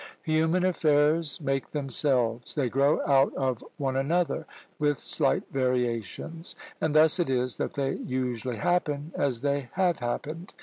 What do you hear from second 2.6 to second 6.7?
grow out of one another, with slight variations;